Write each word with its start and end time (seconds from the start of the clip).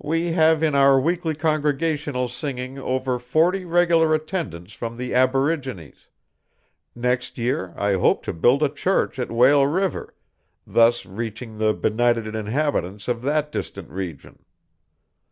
We 0.00 0.30
have 0.30 0.62
in 0.62 0.76
our 0.76 1.00
weekly 1.00 1.34
congregational 1.34 2.28
singing 2.28 2.78
over 2.78 3.18
forty 3.18 3.64
regular 3.64 4.14
attendants 4.14 4.72
from 4.72 4.96
the 4.96 5.12
aborigines; 5.12 6.06
next 6.94 7.38
year 7.38 7.74
I 7.76 7.94
hope 7.94 8.22
to 8.26 8.32
build 8.32 8.62
a 8.62 8.68
church 8.68 9.18
at 9.18 9.32
Whale 9.32 9.66
River, 9.66 10.14
thus 10.64 11.04
reaching 11.04 11.58
the 11.58 11.74
benighted 11.74 12.36
inhabitants 12.36 13.08
of 13.08 13.22
that 13.22 13.50
distant 13.50 13.90
region. 13.90 14.44